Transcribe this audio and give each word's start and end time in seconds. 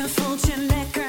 Je 0.00 0.08
voelt 0.08 0.99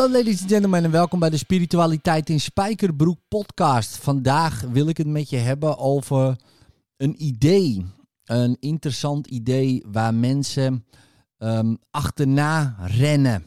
Hallo 0.00 0.14
ladies 0.14 0.40
and 0.40 0.50
gentlemen 0.50 0.84
en 0.84 0.90
welkom 0.90 1.18
bij 1.18 1.30
de 1.30 1.36
Spiritualiteit 1.36 2.30
in 2.30 2.40
Spijkerbroek 2.40 3.18
podcast. 3.28 3.96
Vandaag 3.96 4.60
wil 4.60 4.88
ik 4.88 4.96
het 4.96 5.06
met 5.06 5.30
je 5.30 5.36
hebben 5.36 5.78
over 5.78 6.36
een 6.96 7.24
idee. 7.24 7.86
Een 8.24 8.56
interessant 8.60 9.26
idee 9.26 9.84
waar 9.86 10.14
mensen 10.14 10.86
ehm, 11.38 11.74
achterna 11.90 12.76
rennen. 12.78 13.44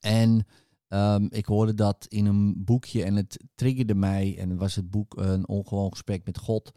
En 0.00 0.46
ehm, 0.88 1.26
ik 1.30 1.46
hoorde 1.46 1.74
dat 1.74 2.06
in 2.08 2.26
een 2.26 2.64
boekje 2.64 3.04
en 3.04 3.16
het 3.16 3.44
triggerde 3.54 3.94
mij. 3.94 4.38
En 4.38 4.56
was 4.56 4.74
het 4.74 4.90
boek 4.90 5.16
Een 5.16 5.48
Ongewoon 5.48 5.90
Gesprek 5.90 6.24
met 6.24 6.38
God. 6.38 6.72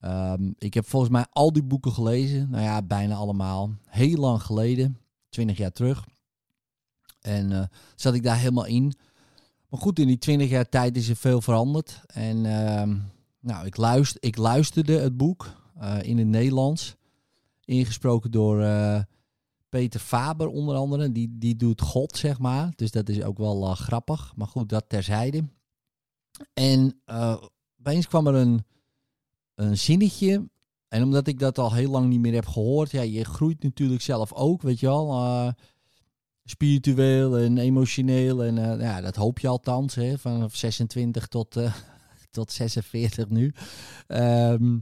Ehm, 0.00 0.52
ik 0.58 0.74
heb 0.74 0.86
volgens 0.86 1.12
mij 1.12 1.26
al 1.30 1.52
die 1.52 1.64
boeken 1.64 1.92
gelezen. 1.92 2.50
Nou 2.50 2.62
ja, 2.62 2.82
bijna 2.82 3.14
allemaal. 3.14 3.70
Heel 3.84 4.16
lang 4.16 4.42
geleden. 4.42 4.98
20 5.28 5.56
jaar 5.56 5.72
terug. 5.72 6.04
En 7.20 7.52
eh, 7.52 7.64
zat 7.94 8.14
ik 8.14 8.22
daar 8.22 8.38
helemaal 8.38 8.66
in. 8.66 8.92
Maar 9.68 9.80
goed, 9.80 9.98
in 9.98 10.06
die 10.06 10.18
20 10.18 10.48
jaar 10.48 10.68
tijd 10.68 10.96
is 10.96 11.08
er 11.08 11.16
veel 11.16 11.40
veranderd. 11.40 12.00
En 12.06 12.46
ehm, 12.46 12.96
nou, 13.40 13.66
ik, 13.66 13.76
luister, 13.76 14.22
ik 14.22 14.36
luisterde 14.36 14.98
het 14.98 15.16
boek 15.16 15.50
eh, 15.78 16.02
in 16.02 16.18
het 16.18 16.26
Nederlands. 16.26 16.96
Ingesproken 17.64 18.30
door 18.30 18.62
eh, 18.62 19.00
Peter 19.68 20.00
Faber 20.00 20.48
onder 20.48 20.76
andere. 20.76 21.12
Die, 21.12 21.36
die 21.38 21.56
doet 21.56 21.80
God, 21.80 22.16
zeg 22.16 22.38
maar. 22.38 22.72
Dus 22.76 22.90
dat 22.90 23.08
is 23.08 23.22
ook 23.22 23.38
wel 23.38 23.74
grappig. 23.74 24.32
Maar 24.36 24.46
goed, 24.46 24.68
dat 24.68 24.84
terzijde. 24.88 25.44
En 26.54 27.00
opeens 27.78 28.08
kwam 28.08 28.26
er 28.26 28.34
een, 28.34 28.64
een 29.54 29.78
zinnetje. 29.78 30.48
En 30.90 31.02
omdat 31.02 31.26
ik 31.26 31.38
dat 31.38 31.58
al 31.58 31.72
heel 31.72 31.90
lang 31.90 32.08
niet 32.08 32.20
meer 32.20 32.34
heb 32.34 32.46
gehoord. 32.46 32.90
Ja, 32.90 33.02
je 33.02 33.24
groeit 33.24 33.62
natuurlijk 33.62 34.02
zelf 34.02 34.32
ook, 34.32 34.62
weet 34.62 34.80
je 34.80 34.86
wel. 34.86 35.10
eh, 35.12 35.52
spiritueel 36.50 37.38
en 37.38 37.58
emotioneel. 37.58 38.44
En 38.44 38.58
eh, 38.58 38.80
ja, 38.80 39.00
dat 39.00 39.16
hoop 39.16 39.38
je 39.38 39.48
althans, 39.48 39.94
hè, 39.94 40.18
vanaf 40.18 40.56
26 40.56 41.26
tot, 41.26 41.56
eh, 41.56 41.74
tot 42.30 42.52
46 42.52 43.28
nu. 43.28 43.54
Ehm, 44.06 44.78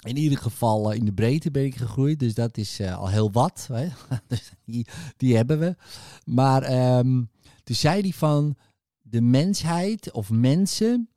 in 0.00 0.16
ieder 0.16 0.38
geval 0.38 0.92
eh, 0.92 0.98
in 0.98 1.04
de 1.04 1.12
breedte 1.12 1.50
ben 1.50 1.64
ik 1.64 1.76
gegroeid, 1.76 2.18
dus 2.18 2.34
dat 2.34 2.56
is 2.56 2.80
al 2.80 3.08
heel 3.08 3.32
wat. 3.32 3.68
Hè? 3.72 3.88
dus 4.28 4.52
die, 4.64 4.86
die 5.16 5.36
hebben 5.36 5.58
we. 5.58 5.76
Maar 6.24 6.62
ehm, 6.62 7.22
toen 7.64 7.76
zei 7.76 8.00
hij 8.00 8.12
van, 8.12 8.56
de 9.02 9.20
mensheid 9.20 10.12
of 10.12 10.30
mensen 10.30 11.08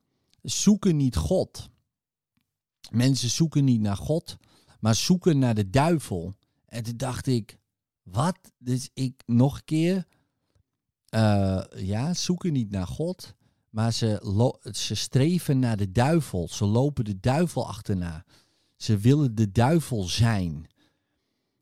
zoeken 0.41 0.95
niet 0.95 1.15
God. 1.15 1.69
Mensen 2.91 3.29
zoeken 3.29 3.63
niet 3.63 3.81
naar 3.81 3.97
God, 3.97 4.37
maar 4.79 4.95
zoeken 4.95 5.39
naar 5.39 5.55
de 5.55 5.69
duivel. 5.69 6.33
En 6.65 6.83
toen 6.83 6.97
dacht 6.97 7.27
ik, 7.27 7.57
wat? 8.11 8.37
Dus 8.57 8.89
ik 8.93 9.23
nog 9.25 9.55
een 9.55 9.63
keer. 9.65 10.07
eh, 11.09 11.63
ja, 11.75 12.13
zoeken 12.13 12.53
niet 12.53 12.71
naar 12.71 12.87
God. 12.87 13.35
Maar 13.69 13.93
ze, 13.93 14.59
ze 14.71 14.95
streven 14.95 15.59
naar 15.59 15.77
de 15.77 15.91
duivel. 15.91 16.47
Ze 16.47 16.65
lopen 16.65 17.05
de 17.05 17.19
duivel 17.19 17.67
achterna. 17.67 18.25
Ze 18.75 18.97
willen 18.97 19.35
de 19.35 19.51
duivel 19.51 20.03
zijn. 20.03 20.67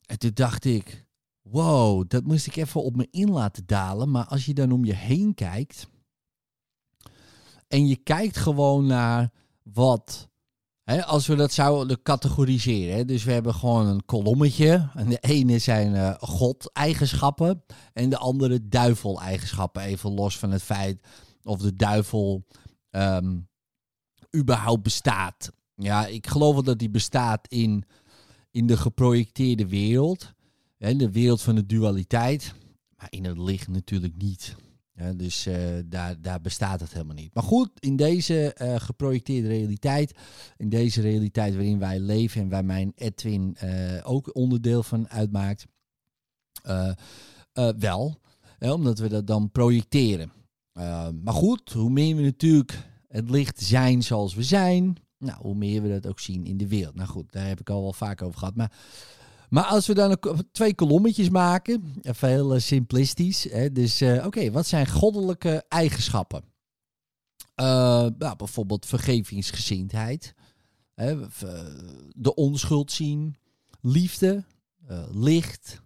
En 0.05 0.19
toen 0.19 0.31
dacht 0.33 0.65
ik, 0.65 1.05
wow, 1.41 2.03
dat 2.07 2.23
moest 2.23 2.47
ik 2.47 2.55
even 2.55 2.83
op 2.83 2.95
me 2.95 3.07
in 3.11 3.29
laten 3.29 3.65
dalen. 3.65 4.11
Maar 4.11 4.25
als 4.25 4.45
je 4.45 4.53
dan 4.53 4.71
om 4.71 4.85
je 4.85 4.93
heen 4.93 5.33
kijkt. 5.33 5.87
En 7.67 7.87
je 7.87 7.95
kijkt 7.95 8.37
gewoon 8.37 8.85
naar 8.85 9.31
wat 9.63 10.29
Als 10.85 11.27
we 11.27 11.35
dat 11.35 11.51
zouden 11.51 12.01
categoriseren. 12.01 13.07
Dus 13.07 13.23
we 13.23 13.31
hebben 13.31 13.53
gewoon 13.53 13.87
een 13.87 14.05
kolommetje. 14.05 14.89
En 14.93 15.09
de 15.09 15.17
ene 15.19 15.59
zijn 15.59 15.95
eh, 15.95 16.13
God-eigenschappen. 16.19 17.63
En 17.93 18.09
de 18.09 18.17
andere 18.17 18.67
duivel-eigenschappen. 18.67 19.81
Even 19.81 20.13
los 20.13 20.37
van 20.37 20.51
het 20.51 20.63
feit 20.63 21.07
of 21.43 21.59
de 21.59 21.75
duivel 21.75 22.45
ehm, 22.89 23.37
überhaupt 24.35 24.83
bestaat. 24.83 25.51
Ja, 25.75 26.05
ik 26.05 26.27
geloof 26.27 26.53
wel 26.53 26.63
dat 26.63 26.79
die 26.79 26.89
bestaat 26.89 27.47
in, 27.47 27.85
in 28.51 28.67
de 28.67 28.77
geprojecteerde 28.77 29.67
wereld. 29.67 30.33
Hè, 30.77 30.95
de 30.95 31.11
wereld 31.11 31.41
van 31.41 31.55
de 31.55 31.65
dualiteit. 31.65 32.53
Maar 32.97 33.07
in 33.09 33.25
het 33.25 33.37
licht 33.37 33.67
natuurlijk 33.67 34.17
niet. 34.17 34.55
Ja, 34.97 35.13
dus 35.13 35.45
eh, 35.45 35.57
daar, 35.85 36.21
daar 36.21 36.41
bestaat 36.41 36.79
het 36.79 36.93
helemaal 36.93 37.15
niet. 37.15 37.33
Maar 37.33 37.43
goed, 37.43 37.69
in 37.79 37.95
deze 37.95 38.53
eh, 38.53 38.75
geprojecteerde 38.79 39.47
realiteit, 39.47 40.13
in 40.57 40.69
deze 40.69 41.01
realiteit 41.01 41.53
waarin 41.53 41.79
wij 41.79 41.99
leven 41.99 42.41
en 42.41 42.49
waar 42.49 42.65
mijn 42.65 42.91
Edwin 42.95 43.55
eh, 43.55 44.01
ook 44.03 44.35
onderdeel 44.35 44.83
van 44.83 45.09
uitmaakt, 45.09 45.65
wel. 47.77 48.19
Hè, 48.57 48.71
omdat 48.71 48.99
we 48.99 49.09
dat 49.09 49.27
dan 49.27 49.51
projecteren. 49.51 50.31
Maar 51.23 51.33
goed, 51.33 51.71
hoe 51.71 51.89
meer 51.89 52.15
we 52.15 52.21
natuurlijk 52.21 52.89
het 53.07 53.29
licht 53.29 53.61
zijn 53.61 54.03
zoals 54.03 54.35
we 54.35 54.43
zijn, 54.43 54.97
nou, 55.17 55.37
hoe 55.41 55.55
meer 55.55 55.81
we 55.81 55.89
dat 55.89 56.07
ook 56.07 56.19
zien 56.19 56.45
in 56.45 56.57
de 56.57 56.67
wereld. 56.67 56.95
Nou 56.95 57.09
goed, 57.09 57.31
daar 57.31 57.47
heb 57.47 57.59
ik 57.59 57.69
al 57.69 57.81
wel 57.81 57.93
vaak 57.93 58.21
over 58.21 58.39
gehad. 58.39 58.55
Maar 58.55 58.71
maar 59.55 59.63
als 59.63 59.87
we 59.87 59.93
dan 59.93 60.17
twee 60.51 60.75
kolommetjes 60.75 61.29
maken, 61.29 61.93
even 62.01 62.29
heel 62.29 62.53
eh, 62.53 62.59
simplistisch. 62.61 63.43
Hè, 63.43 63.71
dus 63.71 64.01
eh, 64.01 64.25
oké, 64.25 64.51
wat 64.51 64.67
zijn 64.67 64.87
goddelijke 64.87 65.63
eigenschappen? 65.67 66.43
Eh, 67.55 67.65
nou, 68.17 68.35
bijvoorbeeld 68.35 68.85
vergevingsgezindheid, 68.85 70.33
hè, 70.93 71.21
eh, 71.21 71.29
de 72.15 72.35
onschuld 72.35 72.91
zien, 72.91 73.35
liefde, 73.81 74.43
eh, 74.87 75.03
licht, 75.11 75.81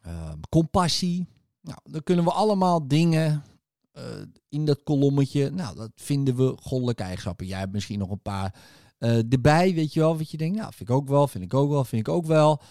eh, 0.00 0.32
compassie. 0.48 1.28
Nou, 1.60 1.78
dan 1.84 2.02
kunnen 2.02 2.24
we 2.24 2.32
allemaal 2.32 2.88
dingen 2.88 3.44
eh, 3.92 4.04
in 4.48 4.64
dat 4.64 4.82
kolommetje. 4.82 5.50
Nou, 5.50 5.76
dat 5.76 5.90
vinden 5.94 6.36
we 6.36 6.56
goddelijke 6.60 7.02
eigenschappen. 7.02 7.46
Jij 7.46 7.58
hebt 7.58 7.72
misschien 7.72 7.98
nog 7.98 8.10
een 8.10 8.22
paar 8.22 8.54
eh, 9.02 9.32
erbij, 9.32 9.74
weet 9.74 9.92
je 9.92 10.00
wel, 10.00 10.16
wat 10.16 10.30
je 10.30 10.36
denkt, 10.36 10.56
nou, 10.58 10.72
vind 10.72 10.88
ik 10.88 10.94
ook 10.94 11.08
wel, 11.08 11.28
vind 11.28 11.44
ik 11.44 11.54
ook 11.54 11.70
wel, 11.70 11.84
vind 11.84 12.06
ik 12.06 12.14
ook 12.14 12.26
wel. 12.26 12.62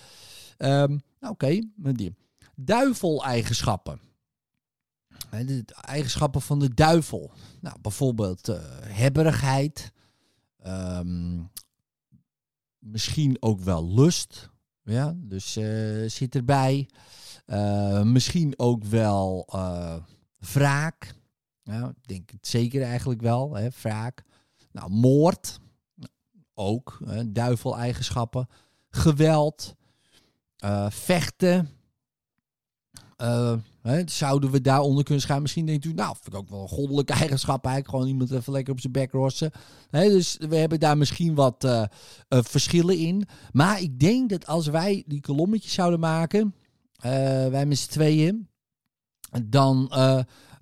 Ehm, 0.58 0.97
nou, 1.19 1.34
oké, 1.34 1.59
met 1.75 1.97
die 1.97 2.16
duivel-eigenschappen. 2.56 4.00
De 5.30 5.66
eigenschappen 5.81 6.41
van 6.41 6.59
de 6.59 6.74
duivel. 6.74 7.31
Nou, 7.62 7.75
bijvoorbeeld 7.81 8.50
eh, 8.50 8.59
hebberigheid. 8.81 9.91
Ehm, 10.58 11.40
misschien 12.80 13.38
ook 13.40 13.59
wel 13.59 13.94
lust. 13.94 14.50
Ja, 14.84 15.16
dus 15.18 15.56
eh, 15.56 16.09
zit 16.09 16.36
erbij. 16.36 16.90
Misschien 18.03 18.59
ook 18.59 18.84
wel 18.84 19.46
wraak. 20.38 21.16
Ja, 21.64 21.94
denk 22.02 22.30
het 22.30 22.47
zeker 22.47 22.81
eigenlijk 22.81 23.22
wel, 23.22 23.56
hè, 23.56 23.70
wraak. 23.81 24.24
Nou, 24.72 24.90
moord 24.90 25.59
ook, 26.61 26.99
duivel-eigenschappen. 27.25 28.47
Geweld, 28.89 29.75
eh, 30.61 30.89
vechten. 30.89 31.69
Eh, 33.17 33.53
hè, 33.81 34.01
zouden 34.05 34.51
we 34.51 34.61
daaronder 34.61 35.03
kunnen 35.03 35.22
schrijven? 35.22 35.44
Misschien 35.44 35.66
denkt 35.66 35.85
u, 35.85 35.94
nou, 35.94 36.16
vind 36.22 36.33
ik 36.33 36.39
ook 36.39 36.49
wel 36.49 36.61
een 36.61 36.67
goddelijke 36.67 37.13
eigenschap 37.13 37.66
eigenlijk. 37.66 37.96
Gewoon 37.96 38.11
iemand 38.11 38.31
even 38.31 38.53
lekker 38.53 38.73
op 38.73 38.79
zijn 38.79 38.93
bek 38.93 39.11
rossen. 39.11 39.52
Hè, 39.90 40.09
dus 40.09 40.37
we 40.40 40.55
hebben 40.55 40.79
daar 40.79 40.97
misschien 40.97 41.35
wat 41.35 41.63
eh, 41.63 41.84
verschillen 42.28 42.97
in. 42.97 43.28
Maar 43.52 43.81
ik 43.81 43.99
denk 43.99 44.29
dat 44.29 44.47
als 44.47 44.67
wij 44.67 45.03
die 45.07 45.22
kolommetjes 45.22 45.73
zouden 45.73 45.99
maken, 45.99 46.55
wij 47.52 47.66
met 47.66 47.78
z'n 47.78 47.90
tweeën, 47.90 48.47
dan, 49.43 49.90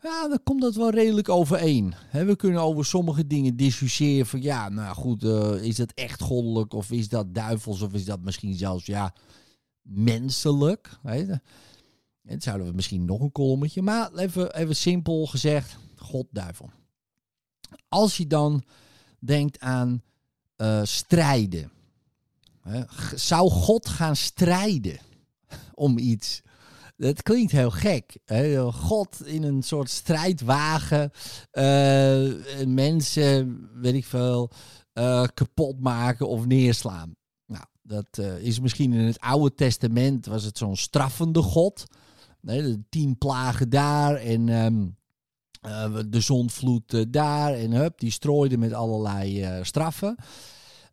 ja, 0.01 0.27
dan 0.27 0.43
komt 0.43 0.61
dat 0.61 0.75
wel 0.75 0.89
redelijk 0.89 1.29
overeen. 1.29 1.93
We 2.11 2.35
kunnen 2.35 2.61
over 2.61 2.85
sommige 2.85 3.27
dingen 3.27 3.55
discussiëren 3.55 4.25
van 4.25 4.41
ja, 4.41 4.69
nou 4.69 4.95
goed, 4.95 5.23
eh, 5.23 5.63
is 5.63 5.75
dat 5.75 5.91
echt 5.91 6.21
goddelijk 6.21 6.73
of 6.73 6.91
is 6.91 7.09
dat 7.09 7.33
duivels 7.33 7.81
of 7.81 7.93
is 7.93 8.05
dat 8.05 8.21
misschien 8.21 8.55
zelfs 8.55 8.85
ja, 8.85 9.13
menselijk? 9.81 10.99
En 12.23 12.41
zouden 12.41 12.67
we 12.67 12.73
misschien 12.73 13.05
nog 13.05 13.19
een 13.21 13.31
kolommetje, 13.31 13.81
maar 13.81 14.13
even, 14.13 14.55
even 14.55 14.75
simpel 14.75 15.25
gezegd, 15.25 15.77
God, 15.95 16.27
duivel. 16.31 16.69
Als 17.87 18.17
je 18.17 18.27
dan 18.27 18.63
denkt 19.19 19.59
aan 19.59 20.03
eh, 20.55 20.81
strijden, 20.83 21.71
zou 23.15 23.49
God 23.49 23.89
gaan 23.89 24.15
strijden 24.15 24.99
om 25.73 25.97
iets? 25.97 26.41
Dat 26.99 27.23
klinkt 27.23 27.51
heel 27.51 27.71
gek. 27.71 28.17
God 28.71 29.25
in 29.25 29.43
een 29.43 29.63
soort 29.63 29.89
strijdwagen. 29.89 31.11
eh, 31.51 32.65
mensen, 32.67 33.69
weet 33.73 33.93
ik 33.93 34.05
veel, 34.05 34.51
eh, 34.93 35.23
kapot 35.33 35.79
maken 35.79 36.27
of 36.27 36.45
neerslaan. 36.45 37.15
Nou, 37.45 37.63
dat 37.81 38.05
eh, 38.11 38.37
is 38.37 38.59
misschien 38.59 38.93
in 38.93 39.05
het 39.05 39.19
Oude 39.19 39.55
Testament 39.55 40.25
was 40.25 40.43
het 40.43 40.57
zo'n 40.57 40.75
straffende 40.75 41.41
God. 41.41 41.83
Nee, 42.41 42.61
de 42.61 42.83
tien 42.89 43.17
plagen 43.17 43.69
daar 43.69 44.15
en 44.15 44.49
eh, 45.61 45.97
de 46.07 46.21
zonvloed 46.21 46.93
eh, 46.93 47.03
daar. 47.09 47.53
En 47.53 47.71
hup, 47.71 47.99
die 47.99 48.11
strooide 48.11 48.57
met 48.57 48.73
allerlei 48.73 49.45
straffen. 49.61 50.15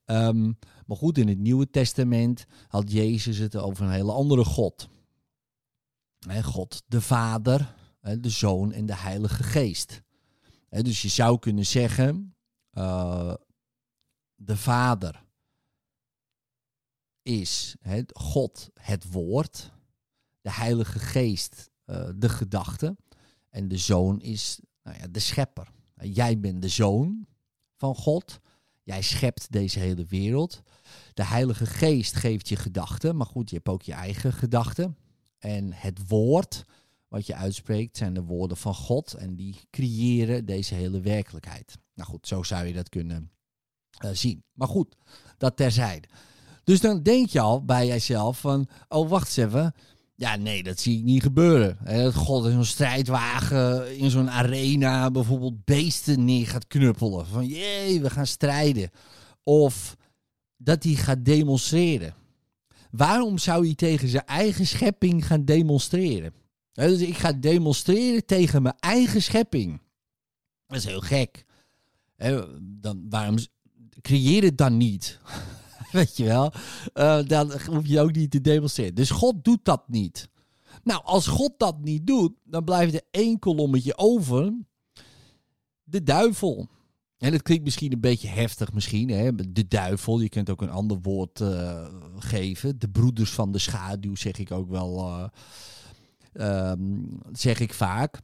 Ehm, 0.04 0.52
maar 0.86 0.96
goed, 0.96 1.18
in 1.18 1.28
het 1.28 1.38
Nieuwe 1.38 1.70
Testament 1.70 2.46
had 2.68 2.92
Jezus 2.92 3.38
het 3.38 3.56
over 3.56 3.84
een 3.84 3.90
hele 3.90 4.12
andere 4.12 4.44
God. 4.44 4.88
God 6.42 6.82
de 6.86 7.00
Vader, 7.00 7.74
de 8.00 8.30
Zoon 8.30 8.72
en 8.72 8.86
de 8.86 8.96
Heilige 8.96 9.42
Geest. 9.42 10.02
Dus 10.68 11.02
je 11.02 11.08
zou 11.08 11.38
kunnen 11.38 11.66
zeggen, 11.66 12.36
eh, 12.70 13.34
de 14.34 14.56
Vader 14.56 15.24
is 17.22 17.76
God 18.12 18.70
het 18.80 19.10
woord, 19.10 19.72
de 20.40 20.52
Heilige 20.52 20.98
Geest 20.98 21.70
eh, 21.84 22.08
de 22.16 22.28
gedachte 22.28 22.96
en 23.50 23.68
de 23.68 23.78
Zoon 23.78 24.20
is 24.20 24.60
nou 24.82 24.98
ja, 24.98 25.06
de 25.10 25.18
schepper. 25.18 25.68
Jij 25.94 26.40
bent 26.40 26.62
de 26.62 26.68
Zoon 26.68 27.26
van 27.76 27.94
God. 27.94 28.40
Jij 28.82 29.02
schept 29.02 29.52
deze 29.52 29.78
hele 29.78 30.04
wereld. 30.04 30.62
De 31.14 31.24
Heilige 31.24 31.66
Geest 31.66 32.14
geeft 32.14 32.48
je 32.48 32.56
gedachten, 32.56 33.16
maar 33.16 33.26
goed, 33.26 33.50
je 33.50 33.56
hebt 33.56 33.68
ook 33.68 33.82
je 33.82 33.92
eigen 33.92 34.32
gedachten. 34.32 34.96
En 35.38 35.72
het 35.72 36.08
woord 36.08 36.64
wat 37.08 37.26
je 37.26 37.34
uitspreekt 37.34 37.96
zijn 37.96 38.14
de 38.14 38.22
woorden 38.22 38.56
van 38.56 38.74
God 38.74 39.14
en 39.14 39.36
die 39.36 39.60
creëren 39.70 40.46
deze 40.46 40.74
hele 40.74 41.00
werkelijkheid. 41.00 41.78
Nou 41.94 42.08
goed, 42.08 42.26
zo 42.26 42.42
zou 42.42 42.66
je 42.66 42.72
dat 42.72 42.88
kunnen 42.88 43.30
eh, 43.98 44.10
zien. 44.12 44.44
Maar 44.52 44.68
goed, 44.68 44.96
dat 45.38 45.56
terzijde. 45.56 46.08
Dus 46.64 46.80
dan 46.80 47.02
denk 47.02 47.28
je 47.28 47.40
al 47.40 47.64
bij 47.64 47.86
jezelf 47.86 48.40
van, 48.40 48.68
oh 48.88 49.08
wacht 49.08 49.26
eens 49.26 49.36
even, 49.36 49.74
ja, 50.14 50.36
nee, 50.36 50.62
dat 50.62 50.80
zie 50.80 50.98
ik 50.98 51.04
niet 51.04 51.22
gebeuren. 51.22 51.78
Dat 51.84 52.14
God 52.14 52.44
in 52.44 52.52
zo'n 52.52 52.64
strijdwagen, 52.64 53.98
in 53.98 54.10
zo'n 54.10 54.30
arena, 54.30 55.10
bijvoorbeeld 55.10 55.64
beesten 55.64 56.24
neer 56.24 56.46
gaat 56.46 56.66
knuppelen. 56.66 57.26
Van 57.26 57.46
jee, 57.46 58.00
we 58.00 58.10
gaan 58.10 58.26
strijden. 58.26 58.90
Of 59.42 59.96
dat 60.56 60.82
hij 60.82 60.94
gaat 60.94 61.24
demonstreren. 61.24 62.14
Waarom 62.96 63.38
zou 63.38 63.64
hij 63.64 63.74
tegen 63.74 64.08
zijn 64.08 64.26
eigen 64.26 64.66
schepping 64.66 65.26
gaan 65.26 65.44
demonstreren? 65.44 66.34
Dus 66.72 67.00
ik 67.00 67.16
ga 67.16 67.32
demonstreren 67.32 68.26
tegen 68.26 68.62
mijn 68.62 68.74
eigen 68.78 69.22
schepping. 69.22 69.80
Dat 70.66 70.76
is 70.76 70.84
heel 70.84 71.00
gek. 71.00 71.44
Dan, 72.60 73.06
waarom 73.08 73.36
creëer 74.00 74.42
het 74.42 74.58
dan 74.58 74.76
niet? 74.76 75.20
Weet 75.92 76.16
je 76.16 76.24
wel? 76.24 76.52
Eh, 76.92 77.22
dan 77.26 77.52
hoef 77.66 77.86
je 77.86 78.00
ook 78.00 78.12
niet 78.12 78.30
te 78.30 78.40
demonstreren. 78.40 78.94
Dus 78.94 79.10
God 79.10 79.44
doet 79.44 79.64
dat 79.64 79.88
niet. 79.88 80.28
Nou, 80.82 81.04
als 81.04 81.26
God 81.26 81.52
dat 81.56 81.80
niet 81.80 82.06
doet, 82.06 82.32
dan 82.44 82.64
blijft 82.64 82.94
er 82.94 83.02
één 83.10 83.38
kolommetje 83.38 83.96
over. 83.98 84.52
De 85.84 86.02
duivel. 86.02 86.68
En 87.18 87.30
dat 87.30 87.42
klinkt 87.42 87.64
misschien 87.64 87.92
een 87.92 88.00
beetje 88.00 88.28
heftig, 88.28 88.72
misschien. 88.72 89.08
Hè? 89.08 89.52
De 89.52 89.68
duivel, 89.68 90.20
je 90.20 90.28
kunt 90.28 90.50
ook 90.50 90.62
een 90.62 90.70
ander 90.70 90.98
woord 91.02 91.40
eh, 91.40 91.86
geven. 92.18 92.78
De 92.78 92.88
broeders 92.88 93.30
van 93.30 93.52
de 93.52 93.58
schaduw, 93.58 94.14
zeg 94.16 94.38
ik 94.38 94.50
ook 94.50 94.70
wel. 94.70 95.08
eh, 95.08 95.28
ehm, 96.70 97.02
zeg 97.32 97.60
ik 97.60 97.74
vaak. 97.74 98.20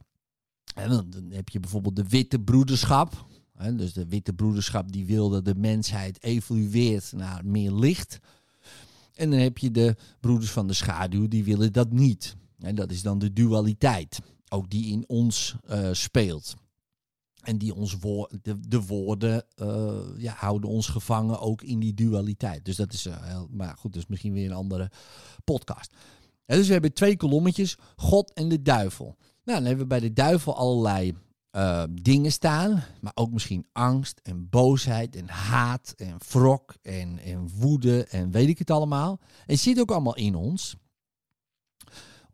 En 0.75 0.89
dan 0.89 1.09
dan 1.09 1.31
heb 1.31 1.49
je 1.49 1.59
bijvoorbeeld 1.59 1.95
de 1.95 2.07
witte 2.07 2.39
broederschap. 2.39 3.25
Hè, 3.57 3.75
dus 3.75 3.93
de 3.93 4.07
witte 4.07 4.33
broederschap 4.33 4.91
die 4.91 5.05
wil 5.05 5.29
dat 5.29 5.45
de 5.45 5.55
mensheid 5.55 6.23
evolueert 6.23 7.11
naar 7.11 7.45
meer 7.45 7.71
licht. 7.71 8.19
En 9.15 9.29
dan 9.29 9.39
heb 9.39 9.57
je 9.57 9.71
de 9.71 9.95
broeders 10.19 10.51
van 10.51 10.67
de 10.67 10.73
schaduw, 10.73 11.27
die 11.27 11.43
willen 11.43 11.73
dat 11.73 11.91
niet. 11.91 12.35
En 12.59 12.75
dat 12.75 12.91
is 12.91 13.01
dan 13.01 13.19
de 13.19 13.33
dualiteit, 13.33 14.19
ook 14.49 14.69
die 14.69 14.91
in 14.91 15.03
ons 15.07 15.55
eh, 15.67 15.89
speelt. 15.91 16.55
En 17.43 17.57
die 17.57 17.75
ons 17.75 17.97
woor 17.99 18.31
de, 18.41 18.59
de 18.59 18.81
woorden 18.81 19.45
eh, 19.55 19.99
ja, 20.17 20.33
houden 20.37 20.69
ons 20.69 20.87
gevangen 20.87 21.39
ook 21.39 21.61
in 21.61 21.79
die 21.79 21.93
dualiteit. 21.93 22.65
Dus 22.65 22.75
dat 22.75 22.93
is, 22.93 23.05
eh, 23.05 23.15
heel, 23.21 23.47
maar 23.51 23.77
goed, 23.77 23.95
is 23.95 24.07
misschien 24.07 24.33
weer 24.33 24.45
een 24.45 24.55
andere 24.55 24.91
podcast. 25.43 25.93
Dus 26.45 26.67
we 26.67 26.73
hebben 26.73 26.93
twee 26.93 27.17
kolommetjes, 27.17 27.77
God 27.95 28.33
en 28.33 28.49
de 28.49 28.61
duivel. 28.61 29.05
Nou, 29.43 29.57
dan 29.57 29.67
hebben 29.67 29.83
we 29.83 29.85
bij 29.85 29.99
de 29.99 30.13
duivel 30.13 30.55
allerlei 30.55 31.15
eh, 31.49 31.83
dingen 31.91 32.31
staan, 32.31 32.83
maar 33.01 33.11
ook 33.15 33.31
misschien 33.31 33.67
angst 33.71 34.19
en 34.23 34.49
boosheid 34.49 35.15
en 35.15 35.29
haat 35.29 35.93
en 35.97 36.17
wrok 36.29 36.75
en, 36.81 37.19
en 37.19 37.49
woede 37.49 38.05
en 38.05 38.31
weet 38.31 38.49
ik 38.49 38.59
het 38.59 38.71
allemaal. 38.71 39.19
En 39.45 39.57
zit 39.57 39.79
ook 39.79 39.91
allemaal 39.91 40.15
in 40.15 40.35
ons. 40.35 40.75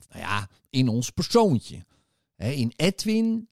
Nou 0.09 0.21
ja, 0.21 0.49
in 0.69 0.87
ons 0.87 1.09
persoontje. 1.09 1.85
In 2.35 2.73
Edwin, 2.75 3.47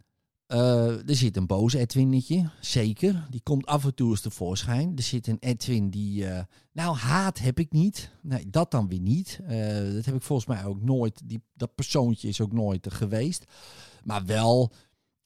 eh, 0.48 1.10
er 1.10 1.16
zit 1.16 1.38
een 1.38 1.46
boos 1.46 1.74
Edwinnetje, 1.74 2.50
zeker. 2.60 3.28
Die 3.30 3.42
komt 3.44 3.66
af 3.66 3.86
en 3.86 3.96
toe 3.96 4.10
eens 4.10 4.22
tevoorschijn. 4.22 4.92
Er 4.96 5.04
zit 5.04 5.28
een 5.28 5.38
Edwin 5.40 5.90
die, 5.90 6.28
eh, 6.28 6.44
nou 6.72 6.96
haat 6.96 7.40
heb 7.40 7.60
ik 7.60 7.72
niet. 7.72 8.12
Nee, 8.22 8.50
dat 8.50 8.72
dan 8.72 8.88
weer 8.88 9.00
niet. 9.00 9.40
Eh, 9.48 9.94
dat 9.94 10.06
heb 10.06 10.16
ik 10.16 10.22
volgens 10.22 10.48
mij 10.48 10.66
ook 10.66 10.82
nooit, 10.82 11.22
die, 11.26 11.42
dat 11.54 11.76
persoontje 11.76 12.28
is 12.28 12.42
ook 12.42 12.52
nooit 12.52 12.94
geweest. 12.94 13.46
Maar 14.04 14.26
wel 14.26 14.72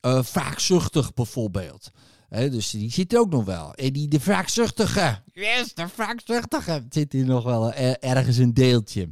wraakzuchtig 0.01 1.13
bijvoorbeeld. 1.13 1.91
Dus 2.29 2.69
die 2.69 2.91
zit 2.91 3.13
er 3.13 3.19
ook 3.19 3.31
nog 3.31 3.45
wel. 3.45 3.73
En 3.73 3.93
die 3.93 4.07
de 4.07 4.19
wraakzuchtige. 4.19 5.21
Yes, 5.33 5.73
de 5.73 5.87
wraakzuchtige. 5.95 6.85
Zit 6.89 7.11
hier 7.11 7.25
nog 7.25 7.43
wel 7.43 7.73
ergens 7.73 8.37
een 8.37 8.53
deeltje. 8.53 9.09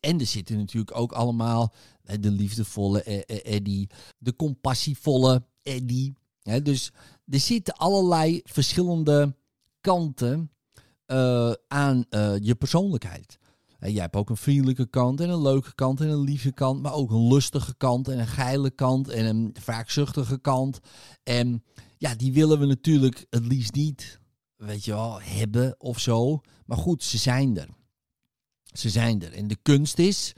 En 0.00 0.20
er 0.20 0.26
zitten 0.26 0.56
natuurlijk 0.56 0.96
ook 0.96 1.12
allemaal 1.12 1.72
de 2.02 2.30
liefdevolle 2.30 3.02
eh, 3.02 3.16
eh, 3.16 3.54
Eddie, 3.54 3.88
de 4.18 4.36
compassievolle 4.36 5.46
Eddie. 5.62 6.14
Dus 6.62 6.92
er 7.26 7.40
zitten 7.40 7.74
allerlei 7.74 8.40
verschillende 8.44 9.36
kanten 9.80 10.50
eh, 11.06 11.52
aan 11.68 12.04
je 12.40 12.54
persoonlijkheid. 12.58 13.38
En 13.78 13.92
jij 13.92 14.02
hebt 14.02 14.16
ook 14.16 14.30
een 14.30 14.36
vriendelijke 14.36 14.86
kant 14.86 15.20
en 15.20 15.28
een 15.28 15.42
leuke 15.42 15.74
kant 15.74 16.00
en 16.00 16.08
een 16.08 16.20
lieve 16.20 16.52
kant, 16.52 16.82
maar 16.82 16.92
ook 16.92 17.10
een 17.10 17.32
lustige 17.32 17.74
kant 17.76 18.08
en 18.08 18.18
een 18.18 18.26
geile 18.26 18.70
kant 18.70 19.08
en 19.08 19.26
een 19.26 19.56
wraakzuchtige 19.64 20.38
kant. 20.38 20.78
En 21.22 21.64
ja, 21.96 22.14
die 22.14 22.32
willen 22.32 22.58
we 22.58 22.66
natuurlijk 22.66 23.26
het 23.30 23.46
liefst 23.46 23.74
niet, 23.74 24.20
weet 24.56 24.84
je 24.84 24.92
wel, 24.92 25.20
hebben 25.20 25.74
of 25.80 25.98
zo. 25.98 26.40
Maar 26.66 26.78
goed, 26.78 27.02
ze 27.04 27.18
zijn 27.18 27.58
er. 27.58 27.68
Ze 28.72 28.90
zijn 28.90 29.22
er. 29.22 29.32
En 29.32 29.48
de 29.48 29.58
kunst 29.62 29.98
is, 29.98 30.32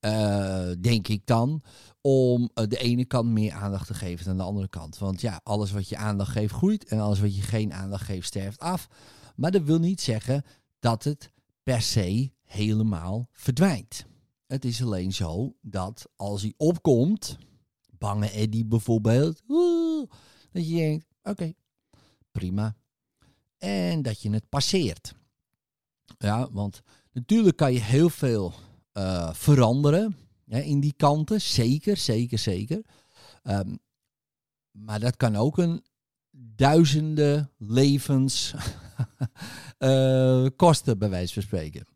eh, 0.00 0.70
denk 0.80 1.08
ik 1.08 1.26
dan, 1.26 1.62
om 2.00 2.50
eh, 2.54 2.66
de 2.66 2.78
ene 2.78 3.04
kant 3.04 3.30
meer 3.30 3.52
aandacht 3.52 3.86
te 3.86 3.94
geven 3.94 4.24
dan 4.24 4.36
de 4.36 4.42
andere 4.42 4.68
kant. 4.68 4.98
Want 4.98 5.20
ja, 5.20 5.40
alles 5.42 5.70
wat 5.70 5.88
je 5.88 5.96
aandacht 5.96 6.30
geeft 6.30 6.54
groeit 6.54 6.84
en 6.84 7.00
alles 7.00 7.20
wat 7.20 7.36
je 7.36 7.42
geen 7.42 7.72
aandacht 7.72 8.04
geeft 8.04 8.26
sterft 8.26 8.60
af. 8.60 8.88
Maar 9.36 9.50
dat 9.50 9.62
wil 9.62 9.78
niet 9.78 10.00
zeggen 10.00 10.44
dat 10.78 11.04
het 11.04 11.30
per 11.62 11.82
se 11.82 12.32
helemaal 12.44 13.28
verdwijnt. 13.32 14.06
Het 14.46 14.64
is 14.64 14.82
alleen 14.82 15.12
zo 15.12 15.54
dat 15.60 16.08
als 16.16 16.42
hij 16.42 16.54
opkomt, 16.56 17.38
bange 17.98 18.30
Eddie 18.30 18.64
bijvoorbeeld, 18.64 19.42
dat 20.52 20.68
je 20.68 20.74
denkt, 20.74 21.06
oké, 21.22 21.52
prima. 22.30 22.76
En 23.58 24.02
dat 24.02 24.20
je 24.20 24.30
het 24.30 24.48
passeert. 24.48 25.14
Ja, 26.28 26.48
want 26.52 26.82
natuurlijk 27.12 27.56
kan 27.56 27.72
je 27.72 27.80
heel 27.80 28.10
veel 28.10 28.54
eh, 28.92 29.32
veranderen 29.34 30.16
hè, 30.44 30.60
in 30.60 30.80
die 30.80 30.92
kanten. 30.96 31.40
Zeker, 31.40 31.96
zeker, 31.96 32.38
zeker. 32.38 32.82
Ehm, 33.42 33.76
maar 34.70 35.00
dat 35.00 35.16
kan 35.16 35.36
ook 35.36 35.58
een 35.58 35.84
duizenden 36.30 37.50
levens 37.56 38.54
eh, 39.78 40.46
kosten, 40.56 40.98
bij 40.98 41.10
wijze 41.10 41.34
van 41.34 41.42
spreken. 41.42 41.86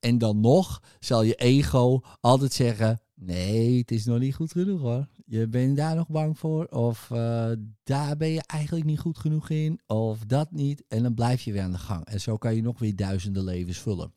En 0.00 0.18
dan 0.18 0.40
nog 0.40 0.82
zal 1.00 1.22
je 1.22 1.34
ego 1.34 2.00
altijd 2.20 2.52
zeggen: 2.52 3.00
nee, 3.14 3.78
het 3.78 3.90
is 3.90 4.04
nog 4.04 4.18
niet 4.18 4.34
goed 4.34 4.52
genoeg 4.52 4.80
hoor. 4.80 5.08
Je 5.34 5.48
bent 5.48 5.76
daar 5.76 5.96
nog 5.96 6.08
bang 6.08 6.38
voor. 6.38 6.64
Of 6.66 7.10
eh, 7.10 7.50
daar 7.82 8.16
ben 8.16 8.28
je 8.28 8.42
eigenlijk 8.46 8.86
niet 8.86 8.98
goed 8.98 9.18
genoeg 9.18 9.50
in. 9.50 9.80
Of 9.86 10.18
dat 10.18 10.52
niet. 10.52 10.84
En 10.88 11.02
dan 11.02 11.14
blijf 11.14 11.42
je 11.42 11.52
weer 11.52 11.62
aan 11.62 11.72
de 11.72 11.78
gang. 11.78 12.04
En 12.04 12.20
zo 12.20 12.36
kan 12.36 12.54
je 12.54 12.62
nog 12.62 12.78
weer 12.78 12.96
duizenden 12.96 13.44
levens 13.44 13.78
vullen. 13.78 14.14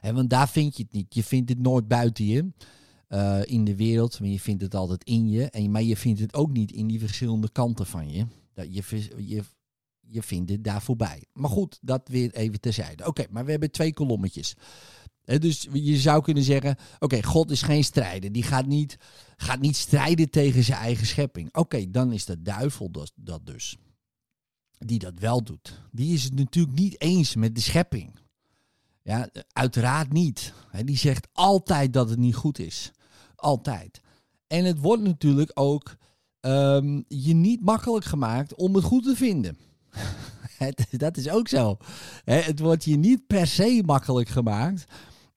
En 0.00 0.14
want 0.14 0.30
daar 0.30 0.48
vind 0.48 0.76
je 0.76 0.82
het 0.82 0.92
niet. 0.92 1.14
Je 1.14 1.24
vindt 1.24 1.48
het 1.48 1.58
nooit 1.58 1.88
buiten 1.88 2.24
je. 2.24 2.52
eh, 3.08 3.40
in 3.44 3.64
de 3.64 3.76
wereld, 3.76 4.20
maar 4.20 4.28
je 4.28 4.40
vindt 4.40 4.62
het 4.62 4.74
altijd 4.74 5.04
in 5.04 5.28
je. 5.28 5.50
En, 5.50 5.70
maar 5.70 5.82
je 5.82 5.96
vindt 5.96 6.20
het 6.20 6.34
ook 6.34 6.50
niet 6.50 6.72
in 6.72 6.86
die 6.86 6.98
verschillende 6.98 7.50
kanten 7.52 7.86
van 7.86 8.10
je. 8.10 8.26
Dat 8.54 8.74
je, 8.74 9.08
je, 9.16 9.42
je 10.00 10.22
vindt 10.22 10.50
het 10.50 10.64
daar 10.64 10.82
voorbij. 10.82 11.24
Maar 11.32 11.50
goed, 11.50 11.78
dat 11.82 12.08
weer 12.08 12.34
even 12.34 12.60
terzijde. 12.60 13.06
Oké, 13.06 13.24
maar 13.30 13.44
we 13.44 13.50
hebben 13.50 13.70
twee 13.70 13.92
kolommetjes. 13.92 14.54
Dus 15.38 15.66
je 15.72 15.96
zou 15.96 16.22
kunnen 16.22 16.42
zeggen: 16.42 16.76
oké, 16.98 17.22
God 17.22 17.50
is 17.50 17.62
geen 17.62 17.84
strijder. 17.84 18.32
Die 18.32 18.42
gaat 18.42 18.66
niet, 18.66 18.98
gaat 19.36 19.60
niet 19.60 19.76
strijden 19.76 20.30
tegen 20.30 20.64
zijn 20.64 20.78
eigen 20.78 21.06
schepping. 21.06 21.54
Oké, 21.54 21.90
dan 21.90 22.12
is 22.12 22.24
de 22.24 22.42
duivel 22.42 22.90
dat, 22.90 23.12
dat 23.14 23.46
dus. 23.46 23.76
Die 24.78 24.98
dat 24.98 25.18
wel 25.18 25.42
doet. 25.42 25.80
Die 25.92 26.14
is 26.14 26.24
het 26.24 26.34
natuurlijk 26.34 26.78
niet 26.78 27.00
eens 27.00 27.34
met 27.34 27.54
de 27.54 27.60
schepping. 27.60 28.18
Ja, 29.02 29.28
uiteraard 29.52 30.12
niet. 30.12 30.52
Hè, 30.70 30.84
die 30.84 30.96
zegt 30.96 31.28
altijd 31.32 31.92
dat 31.92 32.10
het 32.10 32.18
niet 32.18 32.34
goed 32.34 32.58
is. 32.58 32.90
Altijd. 33.36 34.00
En 34.46 34.64
het 34.64 34.78
wordt 34.78 35.02
natuurlijk 35.02 35.50
ook 35.54 35.96
ehm, 36.40 37.02
je 37.08 37.34
niet 37.34 37.60
makkelijk 37.60 38.04
gemaakt 38.04 38.54
om 38.54 38.74
het 38.74 38.84
goed 38.84 39.02
te 39.02 39.16
vinden. 39.16 39.58
Dat 40.90 41.16
is 41.16 41.28
ook 41.28 41.48
zo. 41.48 41.76
Het 42.24 42.58
wordt 42.58 42.84
je 42.84 42.96
niet 42.96 43.26
per 43.26 43.46
se 43.46 43.82
makkelijk 43.86 44.28
gemaakt 44.28 44.86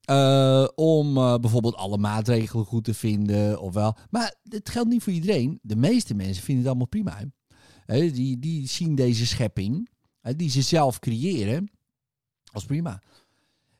eh, 0.04 0.68
om 0.76 1.18
eh, 1.18 1.36
bijvoorbeeld 1.36 1.76
alle 1.76 1.98
maatregelen 1.98 2.66
goed 2.66 2.84
te 2.84 2.94
vinden. 2.94 3.62
Of 3.62 3.74
wel. 3.74 3.98
Maar 4.10 4.36
het 4.44 4.70
geldt 4.70 4.90
niet 4.90 5.04
voor 5.04 5.14
iedereen. 5.14 5.60
De 5.62 5.76
meeste 5.76 6.14
mensen 6.14 6.44
vinden 6.44 6.64
het 6.64 6.68
allemaal 6.68 6.88
prima. 6.88 7.20
die, 7.86 8.40
die 8.40 8.68
zien 8.68 8.96
deze 8.96 9.26
schepping, 9.28 9.90
die 10.22 10.50
ze 10.50 10.62
zelf 10.62 11.00
creëren, 11.00 11.72
als 12.52 12.66
prima. 12.66 13.02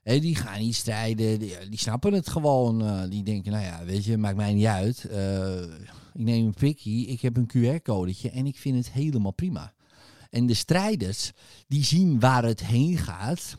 Die 0.02 0.34
gaan 0.36 0.60
niet 0.60 0.74
strijden, 0.74 1.38
die, 1.38 1.56
snappen 1.70 2.12
het 2.12 2.28
gewoon. 2.28 2.82
eh, 2.86 3.10
die 3.10 3.22
denken, 3.22 3.52
nou 3.52 3.64
ja, 3.64 3.84
weet 3.84 4.04
je, 4.04 4.16
maakt 4.16 4.36
mij 4.36 4.54
niet 4.54 4.66
uit. 4.66 5.04
Ik 6.14 6.24
neem 6.24 6.46
een 6.46 6.54
prikkie, 6.54 7.06
ik 7.06 7.20
heb 7.20 7.36
een 7.36 7.50
QR-codetje 7.56 8.30
en 8.30 8.46
ik 8.46 8.56
vind 8.56 8.76
het 8.76 8.92
helemaal 8.92 9.32
prima. 9.32 9.74
En 10.30 10.46
de 10.46 10.54
strijders, 10.54 11.32
die 11.68 11.84
zien 11.84 12.20
waar 12.20 12.44
het 12.44 12.66
heen 12.66 12.96
gaat. 12.98 13.56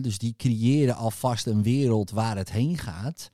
Dus 0.00 0.18
die 0.18 0.34
creëren 0.36 0.96
alvast 0.96 1.46
een 1.46 1.62
wereld 1.62 2.10
waar 2.10 2.36
het 2.36 2.50
heen 2.50 2.78
gaat. 2.78 3.30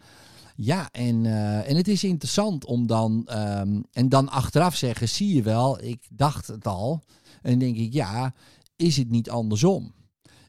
Ja, 0.57 0.89
en, 0.91 1.27
eh, 1.27 1.69
en 1.69 1.77
het 1.77 1.89
is 1.89 2.05
interessant 2.05 2.65
om 2.65 2.87
dan, 2.87 3.27
ehm, 3.27 3.81
en 3.93 4.09
dan 4.09 4.29
achteraf 4.29 4.75
zeggen, 4.75 5.09
zie 5.09 5.35
je 5.35 5.43
wel, 5.43 5.83
ik 5.83 6.07
dacht 6.11 6.47
het 6.47 6.67
al. 6.67 7.03
En 7.43 7.59
denk 7.59 7.77
ik, 7.77 7.93
ja, 7.93 8.35
is 8.77 8.97
het 8.97 9.11
niet 9.11 9.31
andersom? 9.31 9.93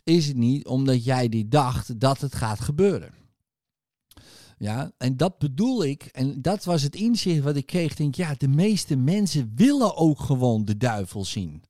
Is 0.03 0.27
het 0.27 0.38
niet 0.38 0.65
omdat 0.65 1.03
jij 1.03 1.29
dit 1.29 1.51
dacht 1.51 2.00
dat 2.00 2.22
het 2.22 2.36
gaat 2.36 2.60
gebeuren? 2.60 3.13
Ja, 4.58 4.91
en 4.98 5.17
dat 5.17 5.38
bedoel 5.38 5.84
ik. 5.84 6.03
En 6.03 6.41
dat 6.41 6.63
was 6.63 6.81
het 6.81 6.96
inzicht 6.96 7.43
wat 7.43 7.55
ik 7.55 7.65
kreeg. 7.65 7.96
Denk, 7.96 8.15
ja, 8.15 8.36
de 8.38 8.48
meeste 8.48 8.96
mensen 8.96 9.51
willen 9.55 9.96
ook 9.96 10.20
gewoon 10.20 10.65
de 10.65 10.77
duivel 10.77 11.25
zien. 11.25 11.63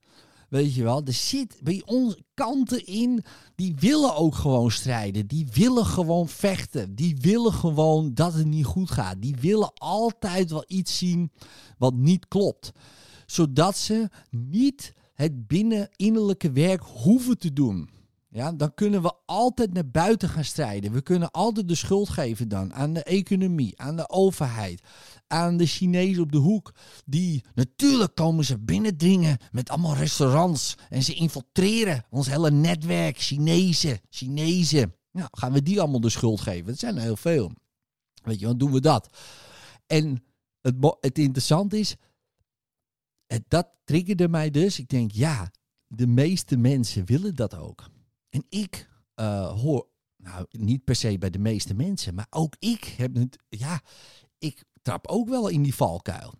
Weet 0.51 0.75
je 0.75 0.83
wel, 0.83 1.01
er 1.05 1.13
zit 1.13 1.59
bij 1.63 1.81
ons 1.85 2.15
kanten 2.33 2.85
in, 2.85 3.23
die 3.55 3.75
willen 3.79 4.15
ook 4.15 4.35
gewoon 4.35 4.71
strijden. 4.71 5.27
Die 5.27 5.47
willen 5.51 5.85
gewoon 5.85 6.27
vechten. 6.27 6.95
Die 6.95 7.17
willen 7.21 7.53
gewoon 7.53 8.13
dat 8.13 8.33
het 8.33 8.45
niet 8.45 8.65
goed 8.65 8.91
gaat. 8.91 9.21
Die 9.21 9.35
willen 9.39 9.73
altijd 9.73 10.51
wel 10.51 10.63
iets 10.67 10.97
zien 10.97 11.31
wat 11.77 11.93
niet 11.93 12.27
klopt. 12.27 12.71
Zodat 13.25 13.77
ze 13.77 14.09
niet 14.29 14.93
het 15.13 15.47
binnen 15.47 15.89
innerlijke 15.95 16.51
werk 16.51 16.81
hoeven 16.83 17.37
te 17.37 17.53
doen. 17.53 17.89
Ja, 18.33 18.51
dan 18.51 18.73
kunnen 18.73 19.01
we 19.01 19.13
altijd 19.25 19.73
naar 19.73 19.89
buiten 19.89 20.29
gaan 20.29 20.43
strijden. 20.43 20.91
We 20.91 21.01
kunnen 21.01 21.31
altijd 21.31 21.67
de 21.67 21.75
schuld 21.75 22.09
geven 22.09 22.47
dan 22.47 22.73
aan 22.73 22.93
de 22.93 23.03
economie, 23.03 23.79
aan 23.79 23.95
de 23.95 24.09
overheid, 24.09 24.81
aan 25.27 25.57
de 25.57 25.65
Chinezen 25.65 26.23
op 26.23 26.31
de 26.31 26.37
hoek. 26.37 26.73
Die 27.05 27.43
natuurlijk 27.53 28.15
komen 28.15 28.45
ze 28.45 28.59
binnendringen 28.59 29.37
met 29.51 29.69
allemaal 29.69 29.95
restaurants 29.95 30.75
en 30.89 31.03
ze 31.03 31.13
infiltreren 31.13 32.05
ons 32.09 32.27
hele 32.27 32.51
netwerk. 32.51 33.17
Chinezen, 33.17 33.99
Chinezen. 34.09 34.95
Nou, 35.11 35.27
gaan 35.31 35.51
we 35.51 35.63
die 35.63 35.81
allemaal 35.81 36.01
de 36.01 36.09
schuld 36.09 36.41
geven? 36.41 36.65
Dat 36.65 36.79
zijn 36.79 36.95
er 36.95 37.01
heel 37.01 37.17
veel. 37.17 37.51
Weet 38.23 38.39
je, 38.39 38.45
wat 38.45 38.59
doen 38.59 38.71
we 38.71 38.79
dat? 38.79 39.17
En 39.87 40.23
het, 40.61 40.75
het 40.99 41.17
interessante 41.17 41.79
is, 41.79 41.95
het, 43.27 43.43
dat 43.47 43.67
triggerde 43.83 44.27
mij 44.27 44.49
dus. 44.49 44.79
Ik 44.79 44.89
denk, 44.89 45.11
ja, 45.11 45.51
de 45.87 46.07
meeste 46.07 46.57
mensen 46.57 47.05
willen 47.05 47.35
dat 47.35 47.55
ook. 47.55 47.89
En 48.31 48.45
ik 48.49 48.89
eh, 49.15 49.59
hoor, 49.59 49.87
nou 50.17 50.45
niet 50.49 50.83
per 50.83 50.95
se 50.95 51.17
bij 51.17 51.29
de 51.29 51.39
meeste 51.39 51.73
mensen, 51.73 52.15
maar 52.15 52.27
ook 52.29 52.55
ik 52.59 52.83
heb 52.83 53.15
het, 53.15 53.37
ja, 53.49 53.81
ik 54.37 54.63
trap 54.81 55.07
ook 55.07 55.29
wel 55.29 55.47
in 55.47 55.63
die 55.63 55.75
valkuil. 55.75 56.33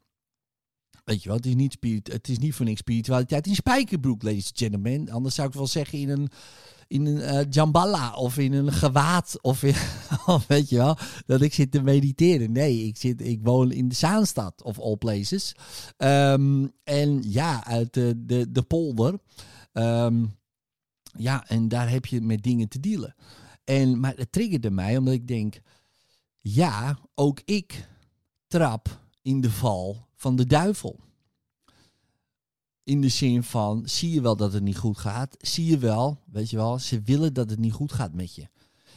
Weet 1.03 1.24
je 1.24 1.27
wel, 1.27 1.38
het 1.38 1.45
is 1.45 1.55
niet, 1.55 1.71
spirit, 1.71 2.12
het 2.12 2.27
is 2.27 2.38
niet 2.38 2.53
voor 2.53 2.65
niks 2.65 2.79
spiritualiteit 2.79 3.48
in 3.48 3.55
spijkerbroek, 3.55 4.24
ladies 4.24 4.48
and 4.48 4.57
gentlemen. 4.57 5.10
Anders 5.10 5.36
zou 5.36 5.48
ik 5.48 5.53
wel 5.53 5.67
zeggen 5.67 6.00
in 6.00 6.10
een, 6.10 6.29
in 6.88 7.05
een 7.05 7.21
eh, 7.21 7.45
jambala 7.50 8.13
of 8.13 8.38
in 8.38 8.53
een 8.53 8.71
gewaad 8.71 9.38
of, 9.41 9.63
in, 9.63 9.75
weet 10.48 10.69
je 10.69 10.77
wel, 10.77 10.98
dat 11.25 11.41
ik 11.41 11.53
zit 11.53 11.71
te 11.71 11.81
mediteren. 11.81 12.51
Nee, 12.51 12.83
ik, 12.83 12.98
zit, 12.98 13.21
ik 13.21 13.39
woon 13.43 13.71
in 13.71 13.88
de 13.88 13.95
Zaanstad 13.95 14.63
of 14.63 14.79
all 14.79 14.95
places. 14.95 15.55
Ehm, 15.98 16.67
en 16.83 17.21
ja, 17.31 17.65
uit 17.65 17.93
de, 17.93 18.25
de, 18.25 18.51
de 18.51 18.62
polder. 18.62 19.19
Ehm, 19.71 20.25
ja, 21.18 21.48
en 21.48 21.68
daar 21.68 21.89
heb 21.89 22.06
je 22.06 22.22
met 22.22 22.44
dingen 22.44 22.68
te 22.68 22.80
dealen. 22.80 23.15
En, 23.63 24.00
maar 24.00 24.15
het 24.15 24.32
triggerde 24.32 24.72
mij 24.72 24.98
omdat 24.98 25.13
ik 25.13 25.27
denk, 25.27 25.62
ja, 26.39 27.00
ook 27.15 27.41
ik 27.46 27.88
trap 28.48 29.01
in 29.22 29.41
de 29.41 29.51
val 29.51 30.08
van 30.15 30.36
de 30.36 30.46
duivel. 30.46 31.00
In 32.84 33.01
de 33.01 33.10
zin 33.10 33.44
van, 33.44 33.82
zie 33.86 34.12
je 34.12 34.22
wel 34.22 34.36
dat 34.36 34.53
het 34.53 34.63
niet 34.63 34.77
goed 34.77 34.98
gaat? 34.98 35.36
Zie 35.39 35.65
je 35.65 35.77
wel, 35.77 36.20
weet 36.25 36.50
je 36.50 36.56
wel, 36.56 36.80
ze 36.80 37.01
willen 37.01 37.34
dat 37.34 37.50
het 37.50 37.60
niet 37.60 37.74
goed 37.74 37.91
gaat 37.91 38.13
met 38.13 38.36
je. 38.36 38.50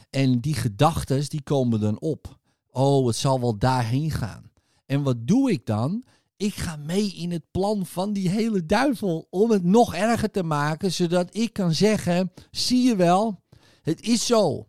En 0.09 0.39
die 0.39 0.53
gedachten, 0.53 1.29
die 1.29 1.41
komen 1.41 1.79
dan 1.79 1.99
op. 1.99 2.39
Oh, 2.71 3.07
het 3.07 3.15
zal 3.15 3.39
wel 3.39 3.57
daarheen 3.57 4.11
gaan. 4.11 4.51
En 4.85 5.03
wat 5.03 5.27
doe 5.27 5.51
ik 5.51 5.65
dan? 5.65 6.03
Ik 6.37 6.53
ga 6.53 6.75
mee 6.75 7.13
in 7.13 7.31
het 7.31 7.51
plan 7.51 7.85
van 7.85 8.13
die 8.13 8.29
hele 8.29 8.65
duivel 8.65 9.27
om 9.29 9.51
het 9.51 9.63
nog 9.63 9.95
erger 9.95 10.31
te 10.31 10.43
maken, 10.43 10.91
zodat 10.91 11.35
ik 11.35 11.53
kan 11.53 11.73
zeggen: 11.73 12.31
zie 12.51 12.83
je 12.83 12.95
wel, 12.95 13.43
het 13.81 14.01
is 14.01 14.25
zo. 14.25 14.67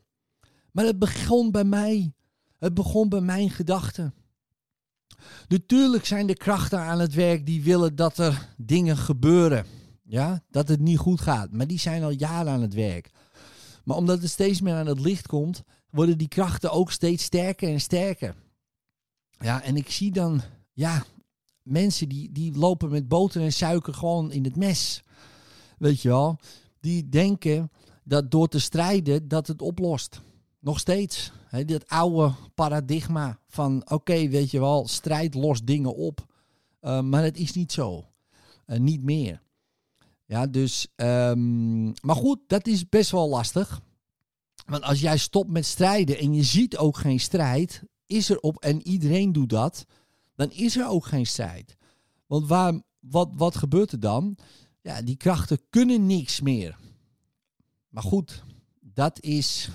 Maar 0.73 0.85
het 0.85 0.99
begon 0.99 1.51
bij 1.51 1.65
mij. 1.65 2.15
Het 2.59 2.75
begon 2.75 3.09
bij 3.09 3.21
mijn 3.21 3.51
gedachten. 3.51 4.15
Natuurlijk 5.49 6.05
zijn 6.05 6.29
er 6.29 6.37
krachten 6.37 6.79
aan 6.79 7.01
het 7.01 7.15
werk 7.15 7.47
die 7.47 7.63
willen 7.63 7.97
dat 7.97 8.19
er 8.19 8.49
dingen 8.57 8.97
gebeuren. 8.97 9.67
Ja, 10.03 10.43
dat 10.51 10.69
het 10.69 10.81
niet 10.81 10.99
goed 10.99 11.21
gaat. 11.21 11.53
Maar 11.53 11.67
die 11.67 11.79
zijn 11.79 12.03
al 12.03 12.11
jaren 12.11 12.53
aan 12.53 12.63
het 12.63 12.75
werk. 12.75 13.11
Maar 13.85 13.97
omdat 13.97 14.21
het 14.21 14.31
steeds 14.31 14.61
meer 14.61 14.75
aan 14.75 14.87
het 14.87 15.01
licht 15.01 15.27
komt, 15.27 15.63
worden 15.91 16.19
die 16.19 16.29
krachten 16.29 16.73
ook 16.73 16.91
steeds 16.91 17.25
sterker 17.25 17.69
en 17.69 17.81
sterker. 17.81 18.35
Ja, 19.39 19.63
en 19.63 19.77
ik 19.77 19.91
zie 19.91 20.13
dan, 20.13 20.43
ja, 20.73 21.05
mensen 21.67 22.09
die, 22.09 22.33
die 22.33 22.59
lopen 22.59 22.91
met 22.91 23.09
boter 23.09 23.43
en 23.43 23.53
suiker 23.53 23.95
gewoon 23.95 24.33
in 24.33 24.45
het 24.45 24.57
mes. 24.57 25.03
Weet 25.79 26.03
je 26.03 26.09
wel? 26.09 26.39
Die 26.81 27.09
denken 27.09 27.71
dat 28.05 28.31
door 28.31 28.49
te 28.49 28.61
strijden 28.61 29.29
dat 29.29 29.47
het 29.47 29.63
oplost. 29.63 30.21
Nog 30.61 30.79
steeds. 30.79 31.33
Hè, 31.47 31.65
dat 31.65 31.89
oude 31.89 32.35
paradigma 32.55 33.39
van 33.49 33.91
oké, 33.91 34.29
weet 34.29 34.51
je 34.51 34.61
wel, 34.61 34.89
strijd 34.89 35.35
lost 35.35 35.67
dingen 35.67 35.95
op. 35.95 36.27
Uh, 36.83 37.01
maar 37.01 37.23
het 37.23 37.39
is 37.39 37.53
niet 37.53 37.73
zo. 37.73 38.05
Uh, 38.67 38.79
niet 38.79 39.03
meer. 39.03 39.43
Ja, 40.25 40.47
dus. 40.47 40.87
Um, 40.97 41.93
maar 42.03 42.17
goed, 42.17 42.39
dat 42.47 42.67
is 42.67 42.89
best 42.89 43.11
wel 43.11 43.29
lastig. 43.29 43.81
Want 44.67 44.83
als 44.83 45.01
jij 45.01 45.19
stopt 45.19 45.51
met 45.51 45.67
strijden 45.67 46.19
en 46.19 46.35
je 46.35 46.43
ziet 46.43 46.77
ook 46.77 46.97
geen 46.97 47.21
strijd, 47.21 47.83
is 48.07 48.31
er 48.31 48.41
op 48.41 48.57
en 48.57 48.87
iedereen 48.87 49.33
doet 49.33 49.49
dat, 49.49 49.85
dan 50.37 50.51
is 50.51 50.77
er 50.77 50.89
ook 50.89 51.07
geen 51.07 51.27
strijd. 51.27 51.77
Want 52.27 52.47
wat, 53.01 53.29
wat 53.35 53.57
gebeurt 53.57 53.93
er 53.93 54.01
dan? 54.01 54.37
Ja, 54.81 55.03
die 55.03 55.17
krachten 55.17 55.61
kunnen 55.71 56.07
niks 56.07 56.41
meer. 56.41 56.79
Maar 57.89 58.03
goed, 58.03 58.45
dat 58.81 59.21
is, 59.21 59.71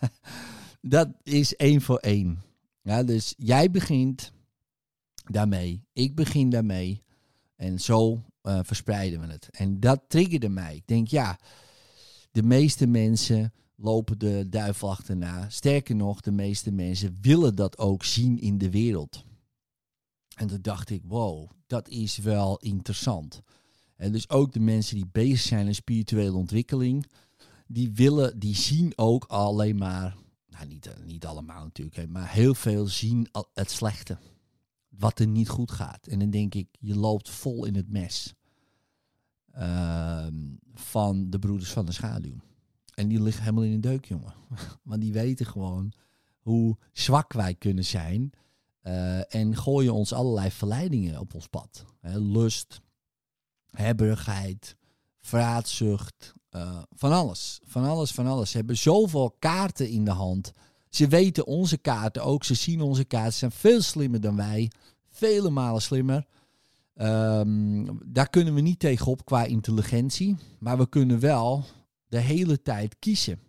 dat 0.80 1.08
is 1.22 1.56
één 1.56 1.80
voor 1.80 1.98
één. 1.98 2.42
Ja, 2.82 3.02
dus 3.02 3.34
jij 3.36 3.70
begint 3.70 4.32
daarmee, 5.24 5.84
ik 5.92 6.14
begin 6.14 6.50
daarmee. 6.50 7.02
En 7.56 7.80
zo 7.80 8.22
uh, 8.42 8.58
verspreiden 8.62 9.20
we 9.20 9.26
het. 9.26 9.48
En 9.50 9.80
dat 9.80 10.00
triggerde 10.08 10.48
mij. 10.48 10.74
Ik 10.74 10.86
denk, 10.86 11.08
ja, 11.08 11.38
de 12.30 12.42
meeste 12.42 12.86
mensen 12.86 13.52
lopen 13.76 14.18
de 14.18 14.46
duivel 14.48 14.90
achterna. 14.90 15.50
Sterker 15.50 15.94
nog, 15.94 16.20
de 16.20 16.32
meeste 16.32 16.70
mensen 16.70 17.18
willen 17.20 17.54
dat 17.54 17.78
ook 17.78 18.04
zien 18.04 18.38
in 18.40 18.58
de 18.58 18.70
wereld. 18.70 19.24
En 20.40 20.46
toen 20.46 20.62
dacht 20.62 20.90
ik, 20.90 21.02
wow, 21.04 21.50
dat 21.66 21.88
is 21.88 22.18
wel 22.18 22.58
interessant. 22.58 23.42
En 23.96 24.12
dus 24.12 24.30
ook 24.30 24.52
de 24.52 24.60
mensen 24.60 24.96
die 24.96 25.06
bezig 25.12 25.40
zijn 25.40 25.66
in 25.66 25.74
spirituele 25.74 26.36
ontwikkeling, 26.36 27.06
die 27.66 27.92
willen, 27.92 28.38
die 28.38 28.56
zien 28.56 28.92
ook 28.96 29.24
alleen 29.24 29.76
maar, 29.76 30.16
nou 30.48 30.66
niet, 30.66 30.90
niet 31.04 31.26
allemaal 31.26 31.62
natuurlijk, 31.62 32.08
maar 32.08 32.30
heel 32.30 32.54
veel 32.54 32.86
zien 32.86 33.28
het 33.54 33.70
slechte. 33.70 34.18
Wat 34.88 35.18
er 35.18 35.26
niet 35.26 35.48
goed 35.48 35.70
gaat. 35.70 36.06
En 36.06 36.18
dan 36.18 36.30
denk 36.30 36.54
ik, 36.54 36.68
je 36.78 36.96
loopt 36.96 37.30
vol 37.30 37.64
in 37.64 37.74
het 37.74 37.90
mes 37.90 38.34
uh, 39.58 40.26
van 40.74 41.30
de 41.30 41.38
broeders 41.38 41.70
van 41.70 41.86
de 41.86 41.92
schaduw. 41.92 42.36
En 42.94 43.08
die 43.08 43.22
liggen 43.22 43.42
helemaal 43.42 43.64
in 43.64 43.80
de 43.80 43.88
deuk, 43.88 44.04
jongen. 44.04 44.34
Want 44.82 45.00
die 45.00 45.12
weten 45.12 45.46
gewoon 45.46 45.92
hoe 46.38 46.76
zwak 46.92 47.32
wij 47.32 47.54
kunnen 47.54 47.84
zijn. 47.84 48.32
Eh, 48.80 49.34
en 49.34 49.56
gooien 49.56 49.94
ons 49.94 50.12
allerlei 50.12 50.50
verleidingen 50.50 51.20
op 51.20 51.34
ons 51.34 51.46
pad. 51.46 51.84
Lust, 52.02 52.80
hebberigheid, 53.70 54.76
vraatzucht, 55.20 56.34
eh, 56.50 56.82
van 56.90 57.12
alles. 57.12 57.60
Van 57.64 57.84
alles, 57.84 58.10
van 58.10 58.26
alles. 58.26 58.50
Ze 58.50 58.56
hebben 58.56 58.76
zoveel 58.76 59.36
kaarten 59.38 59.88
in 59.88 60.04
de 60.04 60.10
hand. 60.10 60.52
Ze 60.88 61.08
weten 61.08 61.46
onze 61.46 61.76
kaarten 61.76 62.24
ook. 62.24 62.44
Ze 62.44 62.54
zien 62.54 62.80
onze 62.80 63.04
kaarten. 63.04 63.32
Ze 63.32 63.38
zijn 63.38 63.50
veel 63.50 63.82
slimmer 63.82 64.20
dan 64.20 64.36
wij. 64.36 64.70
Vele 65.10 65.50
malen 65.50 65.82
slimmer. 65.82 66.26
Ehm, 66.94 67.86
daar 68.04 68.28
kunnen 68.30 68.54
we 68.54 68.60
niet 68.60 68.78
tegenop 68.78 69.24
qua 69.24 69.44
intelligentie. 69.44 70.36
Maar 70.58 70.78
we 70.78 70.88
kunnen 70.88 71.20
wel 71.20 71.64
de 72.08 72.18
hele 72.18 72.62
tijd 72.62 72.96
kiezen 72.98 73.40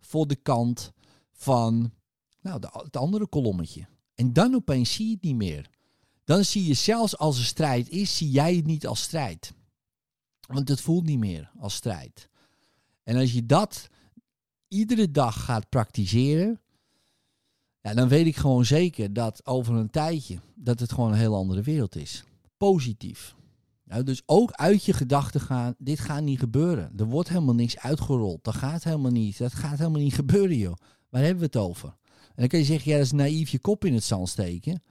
voor 0.00 0.26
de 0.26 0.36
kant 0.36 0.92
van 1.32 1.92
nou, 2.40 2.60
de, 2.60 2.68
het 2.72 2.96
andere 2.96 3.26
kolommetje. 3.26 3.86
En 4.14 4.32
dan 4.32 4.54
opeens 4.54 4.94
zie 4.94 5.06
je 5.06 5.12
het 5.12 5.22
niet 5.22 5.36
meer. 5.36 5.70
Dan 6.24 6.44
zie 6.44 6.64
je 6.66 6.74
zelfs 6.74 7.18
als 7.18 7.38
er 7.38 7.44
strijd 7.44 7.88
is, 7.88 8.16
zie 8.16 8.30
jij 8.30 8.56
het 8.56 8.66
niet 8.66 8.86
als 8.86 9.02
strijd. 9.02 9.52
Want 10.46 10.68
het 10.68 10.80
voelt 10.80 11.04
niet 11.04 11.18
meer 11.18 11.50
als 11.58 11.74
strijd. 11.74 12.28
En 13.02 13.16
als 13.16 13.32
je 13.32 13.46
dat 13.46 13.88
iedere 14.68 15.10
dag 15.10 15.44
gaat 15.44 15.68
praktiseren, 15.68 16.60
ja, 17.80 17.94
dan 17.94 18.08
weet 18.08 18.26
ik 18.26 18.36
gewoon 18.36 18.64
zeker 18.64 19.12
dat 19.12 19.46
over 19.46 19.74
een 19.74 19.90
tijdje 19.90 20.38
dat 20.54 20.80
het 20.80 20.92
gewoon 20.92 21.12
een 21.12 21.18
heel 21.18 21.34
andere 21.34 21.62
wereld 21.62 21.96
is. 21.96 22.24
Positief. 22.56 23.34
Dus 24.04 24.22
ook 24.26 24.52
uit 24.52 24.84
je 24.84 24.92
gedachten 24.92 25.40
gaan, 25.40 25.74
dit 25.78 26.00
gaat 26.00 26.22
niet 26.22 26.38
gebeuren. 26.38 26.92
Er 26.96 27.04
wordt 27.04 27.28
helemaal 27.28 27.54
niks 27.54 27.78
uitgerold. 27.78 28.44
Dat 28.44 28.54
gaat 28.54 28.84
helemaal 28.84 29.10
niet. 29.10 29.38
Dat 29.38 29.52
gaat 29.52 29.78
helemaal 29.78 30.00
niet 30.00 30.14
gebeuren, 30.14 30.56
joh. 30.56 30.76
Waar 31.08 31.22
hebben 31.22 31.38
we 31.38 31.44
het 31.44 31.56
over? 31.56 31.96
En 32.34 32.40
dan 32.40 32.48
kan 32.48 32.58
je 32.58 32.64
zeggen, 32.64 32.90
ja, 32.90 32.96
dat 32.96 33.06
is 33.06 33.12
naïef 33.12 33.48
je 33.48 33.58
kop 33.58 33.84
in 33.84 33.94
het 33.94 34.04
zand 34.04 34.28
steken. 34.28 34.82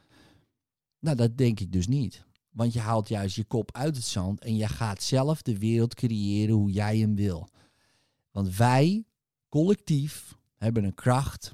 Nou, 0.99 1.15
dat 1.15 1.37
denk 1.37 1.59
ik 1.59 1.71
dus 1.71 1.87
niet. 1.87 2.25
Want 2.49 2.73
je 2.73 2.79
haalt 2.79 3.07
juist 3.07 3.35
je 3.35 3.43
kop 3.43 3.71
uit 3.71 3.95
het 3.95 4.05
zand 4.05 4.39
en 4.43 4.55
je 4.55 4.67
gaat 4.67 5.03
zelf 5.03 5.41
de 5.41 5.57
wereld 5.57 5.93
creëren 5.93 6.55
hoe 6.55 6.71
jij 6.71 6.97
hem 6.97 7.15
wil. 7.15 7.49
Want 8.31 8.55
wij, 8.55 9.05
collectief, 9.49 10.37
hebben 10.55 10.83
een 10.83 10.95
kracht 10.95 11.51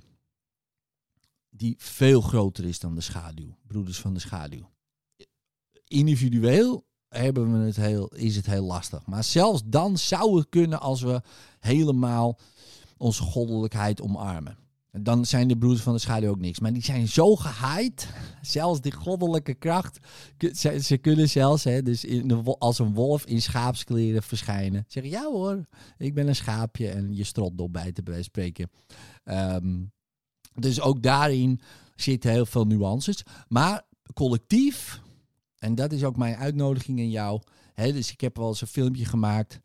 die 1.50 1.75
veel 1.77 2.22
groter 2.22 2.65
is 2.65 2.79
dan 2.79 2.96
de 2.96 3.01
schaduw. 3.01 3.58
Broeders 3.67 4.00
van 4.00 4.13
de 4.13 4.19
schaduw. 4.19 4.69
Individueel 5.88 6.86
hebben 7.08 7.60
we 7.60 7.65
het 7.65 7.75
heel, 7.75 8.08
is 8.08 8.36
het 8.36 8.46
heel 8.46 8.63
lastig. 8.63 9.05
Maar 9.05 9.24
zelfs 9.24 9.62
dan 9.65 9.98
zou 9.98 10.38
het 10.38 10.50
kunnen 10.50 10.79
als 10.79 11.01
we 11.01 11.22
helemaal 11.60 12.39
onze 12.98 13.22
goddelijkheid 13.24 14.01
omarmen. 14.01 14.58
Dan 14.91 15.25
zijn 15.25 15.48
de 15.48 15.58
broeders 15.58 15.84
van 15.84 15.93
de 15.93 16.00
schaduw 16.00 16.29
ook 16.29 16.39
niks. 16.39 16.60
Maar 16.60 16.74
die 16.74 16.84
zijn 16.84 17.08
zo 17.08 17.36
gehaaid. 17.36 18.08
Zelfs 18.41 18.81
die 18.81 18.91
goddelijke 18.91 19.53
kracht. 19.53 20.00
Ze, 20.53 20.79
ze 20.84 20.98
kunnen 20.98 21.29
zelfs 21.29 21.63
hè, 21.63 21.81
dus 21.81 22.05
in 22.05 22.43
als 22.43 22.79
een 22.79 22.93
wolf 22.93 23.25
in 23.25 23.41
schaapskleren 23.41 24.24
verschijnen. 24.24 24.86
Zeggen 24.88 25.12
ja 25.12 25.24
hoor, 25.24 25.65
ik 25.98 26.13
ben 26.13 26.27
een 26.27 26.36
schaapje. 26.36 26.89
En 26.89 27.15
je 27.15 27.24
strot 27.24 27.72
bij 27.72 27.91
te 27.91 28.03
bij 28.03 28.24
spreken. 28.24 28.69
Ehm, 29.24 29.77
dus 30.53 30.81
ook 30.81 31.03
daarin 31.03 31.60
zitten 31.96 32.31
heel 32.31 32.46
veel 32.46 32.65
nuances. 32.65 33.24
Maar 33.48 33.81
collectief, 34.13 35.01
en 35.58 35.75
dat 35.75 35.91
is 35.91 36.03
ook 36.03 36.17
mijn 36.17 36.36
uitnodiging 36.36 37.00
aan 37.00 37.10
jou. 37.10 37.41
Hè, 37.74 37.93
dus 37.93 38.12
ik 38.12 38.22
heb 38.22 38.38
wel 38.38 38.48
eens 38.48 38.62
een 38.62 38.67
filmpje 38.67 39.05
gemaakt 39.05 39.60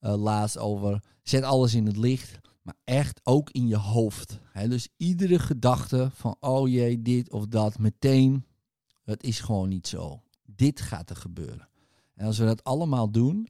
eh, 0.00 0.14
laatst 0.22 0.58
over. 0.58 1.02
Zet 1.22 1.42
alles 1.42 1.74
in 1.74 1.86
het 1.86 1.96
licht. 1.96 2.38
Maar 2.62 2.76
echt 2.84 3.20
ook 3.22 3.50
in 3.50 3.66
je 3.66 3.76
hoofd. 3.76 4.38
Hè? 4.52 4.68
Dus 4.68 4.88
iedere 4.96 5.38
gedachte 5.38 6.10
van, 6.14 6.36
oh 6.40 6.68
jee, 6.68 7.02
dit 7.02 7.30
of 7.30 7.46
dat, 7.46 7.78
meteen, 7.78 8.44
het 9.04 9.22
is 9.22 9.40
gewoon 9.40 9.68
niet 9.68 9.86
zo. 9.86 10.22
Dit 10.42 10.80
gaat 10.80 11.10
er 11.10 11.16
gebeuren. 11.16 11.68
En 12.14 12.26
als 12.26 12.38
we 12.38 12.44
dat 12.44 12.64
allemaal 12.64 13.10
doen 13.10 13.48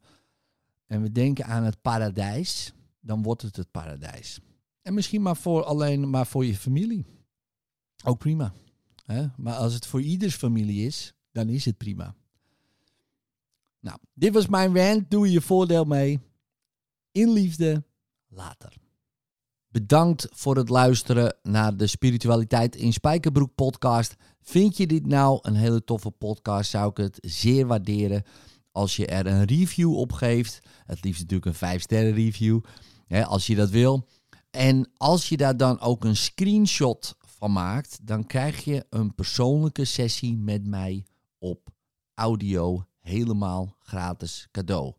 en 0.87 1.03
we 1.03 1.13
denken 1.13 1.45
aan 1.47 1.65
het 1.65 1.83
paradijs, 1.83 2.73
dan 3.01 3.23
wordt 3.23 3.43
het 3.43 3.57
het 3.57 3.71
paradijs. 3.71 4.41
En 4.83 4.95
misschien 4.95 5.23
maar 5.23 5.37
voor 5.37 5.65
alleen 5.65 6.11
maar 6.11 6.27
voor 6.27 6.45
je 6.45 6.57
familie. 6.57 7.07
Ook 8.05 8.19
prima. 8.19 8.55
Maar 9.37 9.55
als 9.55 9.75
het 9.75 9.87
voor 9.87 10.01
ieders 10.03 10.35
familie 10.35 10.87
is, 10.87 11.15
dan 11.33 11.49
is 11.49 11.65
het 11.65 11.77
prima. 11.77 12.15
Nou, 13.81 13.99
dit 14.15 14.35
was 14.35 14.47
mijn 14.47 14.77
rant. 14.77 15.11
Doe 15.11 15.31
je 15.31 15.41
voordeel 15.41 15.85
mee. 15.85 16.21
In 17.13 17.33
liefde, 17.33 17.85
later. 18.29 18.77
Bedankt 19.73 20.29
voor 20.31 20.57
het 20.57 20.69
luisteren 20.69 21.37
naar 21.43 21.77
de 21.77 21.87
Spiritualiteit 21.87 22.77
in 22.77 22.93
Spijkerbroek 22.93 23.55
podcast. 23.55 24.17
Vind 24.41 24.77
je 24.77 24.87
dit 24.87 25.07
nou 25.07 25.39
een 25.43 25.55
hele 25.55 25.85
toffe 25.85 26.11
podcast? 26.11 26.71
Zou 26.71 26.91
ik 26.91 26.97
het 26.97 27.19
zeer 27.21 27.67
waarderen 27.67 28.23
als 28.73 28.97
je 28.97 29.07
er 29.07 29.27
een 29.27 29.45
review 29.45 29.97
op 29.97 30.13
geeft. 30.13 30.61
Het 30.87 31.05
liefst 31.05 31.21
natuurlijk 31.21 31.47
een 31.47 31.55
5 31.55 31.83
sterren 31.83 32.13
review, 32.13 32.61
hè, 33.07 33.25
als 33.25 33.47
je 33.47 33.55
dat 33.55 33.71
wil. 33.71 34.09
En 34.51 34.91
als 34.97 35.29
je 35.29 35.37
daar 35.37 35.57
dan 35.57 35.81
ook 35.81 36.05
een 36.05 36.17
screenshot 36.17 37.17
van 37.19 37.53
maakt, 37.53 38.07
dan 38.07 38.27
krijg 38.27 38.65
je 38.65 38.87
een 38.91 39.15
persoonlijke 39.15 39.85
sessie 39.85 40.37
met 40.37 40.67
mij 40.67 41.05
op 41.39 41.69
audio 42.15 42.85
helemaal 43.01 43.77
gratis 43.79 44.49
cadeau. 44.51 44.95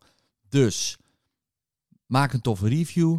Dus 0.48 0.98
maak 2.06 2.32
een 2.32 2.40
toffe 2.40 2.68
review. 2.68 3.18